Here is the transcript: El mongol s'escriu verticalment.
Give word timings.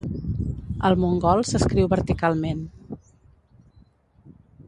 El 0.87 0.95
mongol 1.01 1.43
s'escriu 1.49 1.91
verticalment. 1.91 2.65